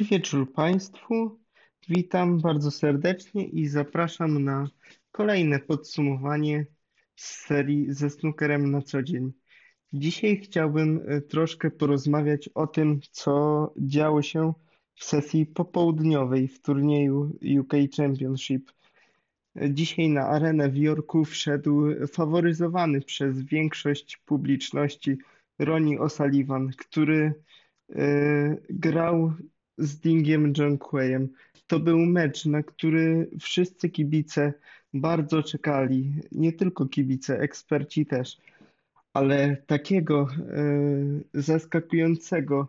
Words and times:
Dobry 0.00 0.18
wieczór 0.18 0.52
Państwu. 0.52 1.38
Witam 1.88 2.38
bardzo 2.40 2.70
serdecznie 2.70 3.46
i 3.46 3.66
zapraszam 3.66 4.44
na 4.44 4.68
kolejne 5.12 5.58
podsumowanie 5.58 6.66
z 7.16 7.46
serii 7.46 7.92
ze 7.92 8.10
snookerem 8.10 8.70
na 8.70 8.82
co 8.82 9.02
dzień. 9.02 9.32
Dzisiaj 9.92 10.40
chciałbym 10.40 11.00
e, 11.06 11.20
troszkę 11.20 11.70
porozmawiać 11.70 12.48
o 12.48 12.66
tym, 12.66 13.00
co 13.10 13.74
działo 13.78 14.22
się 14.22 14.52
w 14.94 15.04
sesji 15.04 15.46
popołudniowej 15.46 16.48
w 16.48 16.62
turnieju 16.62 17.38
UK 17.60 17.72
Championship. 17.96 18.72
E, 19.56 19.70
Dzisiaj 19.74 20.08
na 20.08 20.22
arenę 20.22 20.68
w 20.68 20.76
Jorku 20.76 21.24
wszedł 21.24 22.06
faworyzowany 22.06 23.00
przez 23.00 23.42
większość 23.42 24.16
publiczności 24.16 25.16
Ronnie 25.58 25.98
O'Sullivan, 25.98 26.68
który 26.76 27.34
e, 27.90 28.56
grał 28.70 29.32
z 29.80 29.98
Dingiem 29.98 30.52
Junqueiem. 30.58 31.28
To 31.66 31.80
był 31.80 31.98
mecz, 31.98 32.46
na 32.46 32.62
który 32.62 33.30
wszyscy 33.40 33.88
kibice 33.88 34.52
bardzo 34.94 35.42
czekali. 35.42 36.12
Nie 36.32 36.52
tylko 36.52 36.86
kibice, 36.86 37.40
eksperci 37.40 38.06
też. 38.06 38.38
Ale 39.12 39.56
takiego 39.66 40.28
e, 40.30 41.40
zaskakującego 41.40 42.68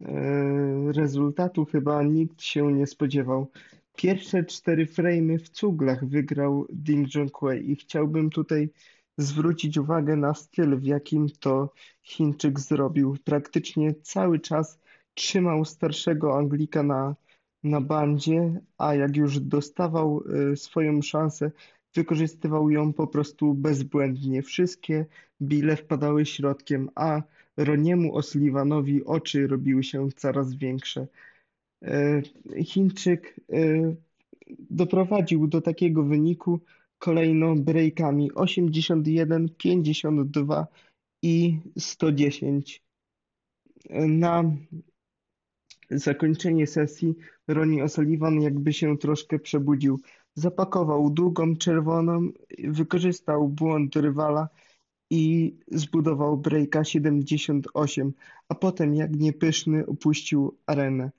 e, 0.00 0.92
rezultatu 0.92 1.64
chyba 1.64 2.02
nikt 2.02 2.42
się 2.42 2.72
nie 2.72 2.86
spodziewał. 2.86 3.50
Pierwsze 3.96 4.44
cztery 4.44 4.86
frame 4.86 5.38
w 5.38 5.48
cuglach 5.48 6.04
wygrał 6.04 6.66
Ding 6.72 7.14
Junquei 7.14 7.70
i 7.70 7.76
chciałbym 7.76 8.30
tutaj 8.30 8.68
zwrócić 9.18 9.78
uwagę 9.78 10.16
na 10.16 10.34
styl, 10.34 10.76
w 10.76 10.84
jakim 10.84 11.28
to 11.40 11.72
Chińczyk 12.02 12.60
zrobił. 12.60 13.16
Praktycznie 13.24 13.94
cały 13.94 14.40
czas 14.40 14.81
trzymał 15.14 15.64
starszego 15.64 16.38
Anglika 16.38 16.82
na, 16.82 17.16
na 17.62 17.80
bandzie, 17.80 18.60
a 18.78 18.94
jak 18.94 19.16
już 19.16 19.40
dostawał 19.40 20.24
y, 20.52 20.56
swoją 20.56 21.02
szansę, 21.02 21.50
wykorzystywał 21.94 22.70
ją 22.70 22.92
po 22.92 23.06
prostu 23.06 23.54
bezbłędnie. 23.54 24.42
Wszystkie 24.42 25.06
bile 25.42 25.76
wpadały 25.76 26.26
środkiem, 26.26 26.90
a 26.94 27.22
Roniemu 27.56 28.18
O'Sullivanowi 28.18 29.00
oczy 29.06 29.46
robiły 29.46 29.84
się 29.84 30.08
coraz 30.16 30.54
większe. 30.54 31.06
Y, 31.82 32.22
Chińczyk 32.64 33.40
y, 33.52 33.96
doprowadził 34.70 35.46
do 35.46 35.60
takiego 35.60 36.02
wyniku 36.02 36.60
kolejno 36.98 37.54
breakami 37.54 38.32
81, 38.32 39.48
52 39.48 40.66
i 41.22 41.58
110. 41.78 42.82
Na 43.90 44.44
zakończenie 45.92 46.66
sesji 46.66 47.14
Ronnie 47.48 47.84
O'Sullivan 47.84 48.42
jakby 48.42 48.72
się 48.72 48.98
troszkę 48.98 49.38
przebudził. 49.38 50.00
Zapakował 50.34 51.10
długą 51.10 51.56
czerwoną, 51.56 52.28
wykorzystał 52.58 53.48
błąd 53.48 53.96
rywala 53.96 54.48
i 55.10 55.56
zbudował 55.68 56.36
breaka 56.36 56.84
78, 56.84 58.12
a 58.48 58.54
potem 58.54 58.94
jak 58.94 59.16
niepyszny 59.16 59.86
opuścił 59.86 60.58
arenę. 60.66 61.10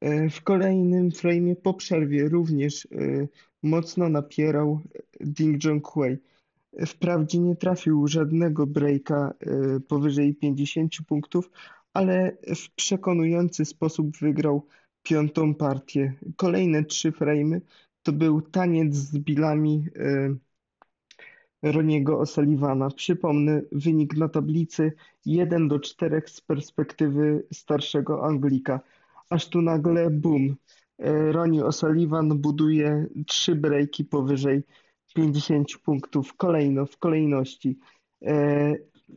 E, 0.00 0.30
w 0.30 0.42
kolejnym 0.42 1.10
frame'ie 1.10 1.56
po 1.56 1.74
przerwie 1.74 2.28
również 2.28 2.86
e, 2.86 2.88
mocno 3.62 4.08
napierał 4.08 4.80
Ding 5.20 5.64
Junhui. 5.64 6.16
Wprawdzie 6.86 7.38
nie 7.38 7.56
trafił 7.56 8.08
żadnego 8.08 8.66
breaka 8.66 9.34
e, 9.40 9.80
powyżej 9.80 10.34
50 10.34 10.92
punktów, 11.08 11.50
ale 11.94 12.36
w 12.56 12.74
przekonujący 12.74 13.64
sposób 13.64 14.16
wygrał 14.18 14.66
piątą 15.02 15.54
partię. 15.54 16.14
Kolejne 16.36 16.84
trzy 16.84 17.12
frame'y 17.12 17.60
to 18.02 18.12
był 18.12 18.40
taniec 18.40 18.94
z 18.94 19.18
bilami 19.18 19.86
e, 19.96 21.72
Roniego 21.72 22.20
O'Sullivana. 22.20 22.94
Przypomnę 22.94 23.62
wynik 23.72 24.16
na 24.16 24.28
tablicy 24.28 24.92
1 25.26 25.68
do 25.68 25.80
4 25.80 26.22
z 26.26 26.40
perspektywy 26.40 27.46
starszego 27.52 28.24
Anglika. 28.24 28.80
Aż 29.30 29.48
tu 29.48 29.62
nagle 29.62 30.10
boom. 30.10 30.56
E, 30.98 31.32
Ronnie 31.32 31.62
O'Sullivan 31.64 32.34
buduje 32.34 33.06
trzy 33.26 33.54
breaki 33.54 34.04
powyżej 34.04 34.62
50 35.14 35.78
punktów 35.84 36.36
kolejno 36.36 36.86
w 36.86 36.98
kolejności. 36.98 37.78
E, 38.22 38.74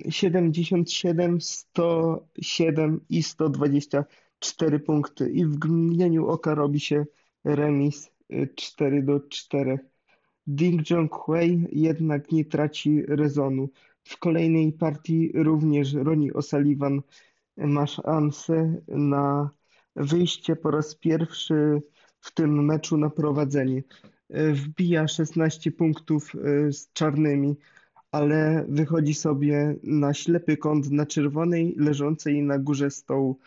77, 0.09 1.41
107 1.41 2.99
i 3.09 3.23
124 3.23 4.79
punkty. 4.79 5.29
I 5.31 5.45
w 5.45 5.65
mgnieniu 5.65 6.27
oka 6.27 6.55
robi 6.55 6.79
się 6.79 7.05
remis 7.43 8.09
4 8.55 9.03
do 9.03 9.19
4. 9.19 9.79
Ding 10.47 10.89
Junhui 10.89 11.67
jednak 11.71 12.31
nie 12.31 12.45
traci 12.45 13.03
rezonu. 13.07 13.69
W 14.03 14.17
kolejnej 14.17 14.73
partii 14.73 15.31
również 15.35 15.93
Ronnie 15.93 16.33
O'Sullivan 16.33 17.01
ma 17.57 17.87
szansę 17.87 18.81
na 18.87 19.49
wyjście 19.95 20.55
po 20.55 20.71
raz 20.71 20.95
pierwszy 20.95 21.81
w 22.19 22.31
tym 22.31 22.65
meczu 22.65 22.97
na 22.97 23.09
prowadzenie. 23.09 23.83
Wbija 24.29 25.07
16 25.07 25.71
punktów 25.71 26.35
e, 26.35 26.71
z 26.71 26.93
czarnymi 26.93 27.55
ale 28.11 28.65
wychodzi 28.69 29.13
sobie 29.13 29.75
na 29.83 30.13
ślepy 30.13 30.57
kąt 30.57 30.91
na 30.91 31.05
czerwonej, 31.05 31.75
leżącej 31.77 32.43
na 32.43 32.59
górze 32.59 32.91
stołu. 32.91 33.39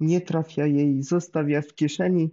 Nie 0.00 0.20
trafia 0.20 0.66
jej, 0.66 1.02
zostawia 1.02 1.62
w 1.62 1.74
kieszeni. 1.74 2.30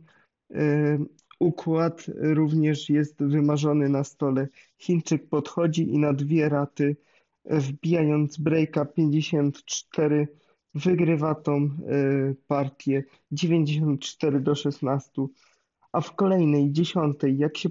Y, 0.52 1.00
układ 1.40 2.06
również 2.16 2.90
jest 2.90 3.24
wymarzony 3.24 3.90
na 3.90 4.04
stole. 4.04 4.48
Chińczyk 4.78 5.30
podchodzi 5.30 5.94
i 5.94 5.98
na 5.98 6.14
dwie 6.14 6.50
raty, 6.50 6.96
wbijając 7.46 8.38
breaka 8.38 8.86
54, 8.86 10.28
wygrywa 10.76 11.36
tą 11.36 11.64
y, 11.66 12.36
partię 12.48 13.04
94 13.32 14.40
do 14.40 14.56
16. 14.56 15.12
A 15.92 16.02
w 16.02 16.16
kolejnej, 16.16 16.72
dziesiątej, 16.72 17.38
jak 17.38 17.58
się 17.58 17.70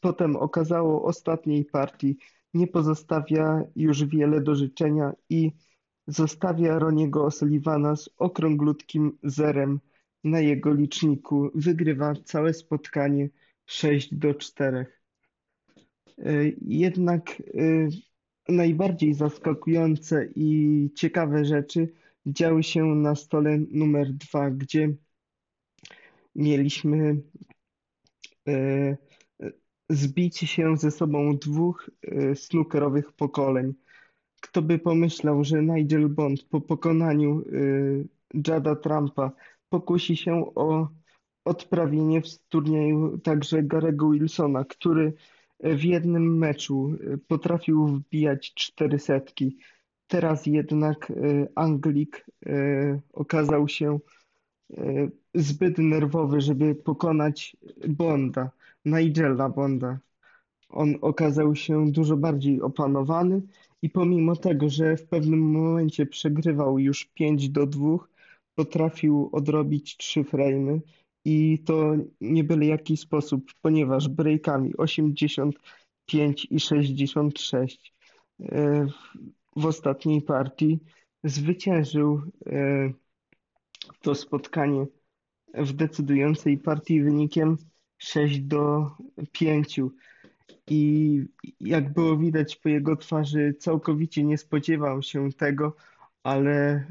potem 0.00 0.36
okazało, 0.36 1.04
ostatniej 1.04 1.64
partii, 1.64 2.18
nie 2.54 2.66
pozostawia 2.66 3.64
już 3.76 4.04
wiele 4.04 4.40
do 4.40 4.54
życzenia 4.54 5.12
i 5.28 5.52
zostawia 6.06 6.78
Roniego 6.78 7.26
O'Sullivana 7.26 7.96
z 7.96 8.10
okrąglutkim 8.18 9.18
zerem 9.22 9.80
na 10.24 10.40
jego 10.40 10.74
liczniku. 10.74 11.50
Wygrywa 11.54 12.14
całe 12.24 12.54
spotkanie 12.54 13.28
6 13.66 14.14
do 14.14 14.34
4. 14.34 14.86
E, 16.18 16.32
jednak 16.62 17.30
e, 17.40 17.42
najbardziej 18.48 19.14
zaskakujące 19.14 20.28
i 20.34 20.90
ciekawe 20.94 21.44
rzeczy 21.44 21.88
działy 22.26 22.62
się 22.62 22.84
na 22.84 23.14
stole 23.14 23.58
numer 23.70 24.12
2, 24.12 24.50
gdzie 24.50 24.94
mieliśmy 26.34 27.22
e, 28.48 28.96
zbicie 29.94 30.46
się 30.46 30.76
ze 30.76 30.90
sobą 30.90 31.36
dwóch 31.36 31.90
e, 32.02 32.34
snookerowych 32.34 33.12
pokoleń. 33.12 33.74
Kto 34.40 34.62
by 34.62 34.78
pomyślał, 34.78 35.44
że 35.44 35.62
Nigel 35.62 36.08
Bond 36.08 36.42
po 36.42 36.60
pokonaniu 36.60 37.40
e, 37.40 38.48
Jada 38.48 38.76
Trumpa 38.76 39.32
pokusi 39.68 40.16
się 40.16 40.54
o 40.54 40.88
odprawienie 41.44 42.20
w 42.20 42.38
turnieju 42.48 43.18
także 43.18 43.62
Garego 43.62 44.10
Wilsona, 44.10 44.64
który 44.64 45.12
w 45.60 45.84
jednym 45.84 46.38
meczu 46.38 46.94
e, 46.94 47.18
potrafił 47.18 47.86
wbijać 47.86 48.54
cztery 48.54 48.98
setki. 48.98 49.58
Teraz 50.06 50.46
jednak 50.46 51.12
Anglik 51.54 52.26
okazał 53.12 53.68
się 53.68 53.98
zbyt 55.34 55.78
nerwowy, 55.78 56.40
żeby 56.40 56.74
pokonać 56.74 57.56
Bonda. 57.88 58.50
Nigela 58.84 59.48
Bonda. 59.48 59.98
On 60.68 60.94
okazał 61.00 61.54
się 61.54 61.92
dużo 61.92 62.16
bardziej 62.16 62.62
opanowany 62.62 63.42
i 63.82 63.90
pomimo 63.90 64.36
tego, 64.36 64.68
że 64.68 64.96
w 64.96 65.06
pewnym 65.06 65.40
momencie 65.40 66.06
przegrywał 66.06 66.78
już 66.78 67.04
5 67.04 67.48
do 67.48 67.66
2, 67.66 67.98
potrafił 68.54 69.28
odrobić 69.32 69.96
3 69.96 70.22
frame'y 70.22 70.80
i 71.24 71.58
to 71.58 71.94
nie 72.20 72.44
byle 72.44 72.66
jaki 72.66 72.96
sposób, 72.96 73.52
ponieważ 73.60 74.08
breakami 74.08 74.76
85 74.76 76.46
i 76.50 76.60
66 76.60 77.94
e, 78.42 78.86
w 79.56 79.66
ostatniej 79.66 80.22
partii 80.22 80.78
zwyciężył 81.24 82.22
e, 82.46 82.92
to 84.00 84.14
spotkanie 84.14 84.86
w 85.54 85.72
decydującej 85.72 86.58
partii 86.58 87.02
wynikiem 87.02 87.56
6 88.02 88.40
do 88.40 88.90
5. 89.32 89.80
I 90.66 91.24
jak 91.60 91.92
było 91.92 92.16
widać 92.16 92.56
po 92.56 92.68
jego 92.68 92.96
twarzy, 92.96 93.54
całkowicie 93.58 94.24
nie 94.24 94.38
spodziewał 94.38 95.02
się 95.02 95.32
tego, 95.32 95.76
ale 96.22 96.86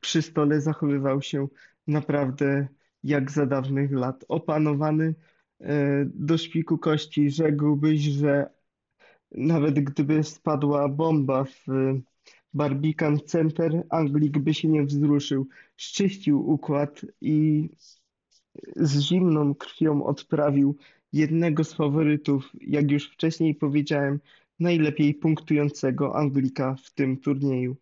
przy 0.00 0.22
stole 0.22 0.60
zachowywał 0.60 1.22
się 1.22 1.48
naprawdę 1.86 2.68
jak 3.04 3.30
za 3.30 3.46
dawnych 3.46 3.92
lat. 3.92 4.24
Opanowany 4.28 5.14
e, 5.60 6.04
do 6.14 6.38
szpiku 6.38 6.78
kości, 6.78 7.30
rzekłbyś, 7.30 8.00
że 8.00 8.50
nawet 9.30 9.80
gdyby 9.80 10.22
spadła 10.22 10.88
bomba 10.88 11.44
w 11.44 11.66
Barbican 12.54 13.18
Center, 13.18 13.82
Anglik 13.90 14.38
by 14.38 14.54
się 14.54 14.68
nie 14.68 14.84
wzruszył. 14.84 15.48
Szczyścił 15.76 16.50
układ 16.50 17.06
i 17.20 17.68
z 18.76 19.00
zimną 19.00 19.54
krwią 19.54 20.04
odprawił 20.04 20.76
jednego 21.12 21.64
z 21.64 21.74
faworytów, 21.74 22.50
jak 22.60 22.90
już 22.90 23.10
wcześniej 23.10 23.54
powiedziałem, 23.54 24.20
najlepiej 24.60 25.14
punktującego 25.14 26.16
Anglika 26.16 26.76
w 26.84 26.92
tym 26.94 27.16
turnieju. 27.16 27.76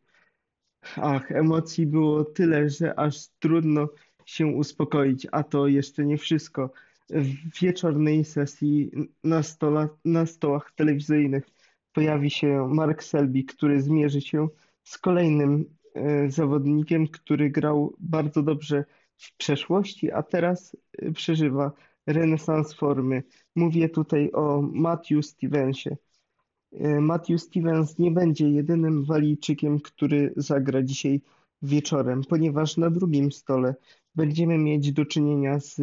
Ach, 0.97 1.33
emocji 1.33 1.87
było 1.87 2.25
tyle, 2.25 2.71
że 2.71 2.99
aż 2.99 3.29
trudno 3.39 3.89
się 4.27 4.47
uspokoić, 4.47 5.27
a 5.33 5.43
to 5.43 5.67
jeszcze 5.67 6.05
nie 6.05 6.19
wszystko. 6.19 6.73
W 7.11 7.61
wieczornej 7.61 8.25
sesji 8.25 8.91
na, 9.25 9.43
stola, 9.43 9.89
na 10.05 10.27
stołach 10.27 10.73
telewizyjnych 10.77 11.45
pojawi 11.93 12.31
się 12.31 12.69
Mark 12.69 13.03
Selby, 13.03 13.45
który 13.45 13.83
zmierzy 13.83 14.21
się 14.21 14.49
z 14.85 14.99
kolejnym 14.99 15.65
e, 15.95 16.31
zawodnikiem, 16.31 17.09
który 17.09 17.51
grał 17.51 17.95
bardzo 17.99 18.43
dobrze 18.43 18.85
w 19.21 19.37
przeszłości, 19.37 20.13
a 20.13 20.23
teraz 20.23 20.77
e, 20.99 21.13
przeżywa 21.13 21.73
renesans 22.07 22.75
formy. 22.75 23.23
Mówię 23.57 23.89
tutaj 23.89 24.33
o 24.33 24.63
Matthew 24.63 25.27
Stevensie. 25.27 25.97
E, 26.73 27.01
Matthew 27.01 27.43
Stevens 27.43 27.99
nie 27.99 28.11
będzie 28.11 28.49
jedynym 28.49 29.05
Walijczykiem, 29.05 29.81
który 29.81 30.33
zagra 30.37 30.83
dzisiaj 30.83 31.21
wieczorem, 31.63 32.23
ponieważ 32.29 32.77
na 32.77 32.91
drugim 32.91 33.33
stole 33.33 33.75
będziemy 34.15 34.59
mieć 34.59 34.93
do 34.93 35.07
czynienia 35.07 35.61
z 35.61 35.77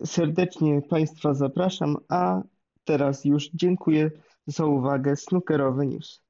serdecznie 0.06 0.82
Państwa 0.82 1.34
zapraszam, 1.34 1.98
a 2.10 2.42
teraz 2.84 3.26
już 3.26 3.50
dziękuję 3.54 4.12
za 4.48 4.66
uwagę. 4.66 5.16
Snookerowe 5.16 5.86
News. 5.86 6.22